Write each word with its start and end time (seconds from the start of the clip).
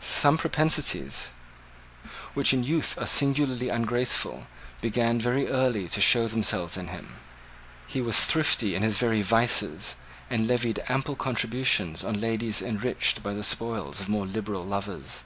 Some 0.00 0.38
propensities, 0.38 1.28
which 2.32 2.54
in 2.54 2.64
youth 2.64 2.96
are 2.98 3.06
singularly 3.06 3.68
ungraceful, 3.68 4.46
began 4.80 5.20
very 5.20 5.48
early 5.48 5.86
to 5.90 6.00
show 6.00 6.26
themselves 6.28 6.78
in 6.78 6.88
him. 6.88 7.16
He 7.86 8.00
was 8.00 8.24
thrifty 8.24 8.74
in 8.74 8.82
his 8.82 8.96
very 8.96 9.20
vices, 9.20 9.96
and 10.30 10.48
levied 10.48 10.82
ample 10.88 11.14
contributions 11.14 12.02
on 12.02 12.18
ladies 12.18 12.62
enriched 12.62 13.22
by 13.22 13.34
the 13.34 13.44
spoils 13.44 14.00
of 14.00 14.08
more 14.08 14.24
liberal 14.24 14.64
lovers. 14.64 15.24